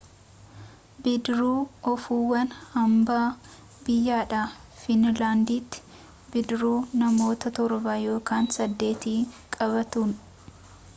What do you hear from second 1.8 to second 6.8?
oofuun hambaa biyyaadha fiinlaanditti bidiruu